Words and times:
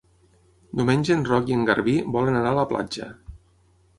Diumenge 0.79 1.11
en 1.15 1.19
Roc 1.27 1.51
i 1.51 1.57
en 1.57 1.67
Garbí 1.69 1.95
volen 2.17 2.39
anar 2.39 2.53
a 2.55 2.61
la 2.61 2.67
platja. 2.73 3.13